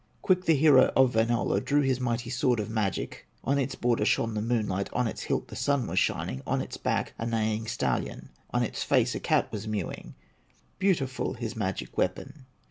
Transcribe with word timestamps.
Quick 0.23 0.45
the 0.45 0.55
hero 0.55 0.91
of 0.95 1.13
Wainola 1.13 1.61
Drew 1.63 1.81
his 1.81 1.99
mighty 1.99 2.31
sword 2.31 2.59
of 2.59 2.71
magic; 2.71 3.27
On 3.43 3.59
its 3.59 3.75
border 3.75 4.03
shone 4.03 4.33
the 4.33 4.41
moonlight, 4.41 4.89
On 4.93 5.07
its 5.07 5.21
hilt 5.21 5.49
the 5.49 5.55
Sun 5.55 5.85
was 5.85 5.99
shining, 5.99 6.41
On 6.47 6.59
its 6.59 6.75
back, 6.75 7.13
a 7.19 7.25
neighing 7.27 7.67
stallion, 7.67 8.29
On 8.49 8.63
its 8.63 8.81
face 8.81 9.13
a 9.13 9.19
cat 9.19 9.51
was 9.51 9.67
mewing, 9.67 10.15
Beautiful 10.79 11.35
his 11.35 11.55
magic 11.55 11.99
weapon. 11.99 12.47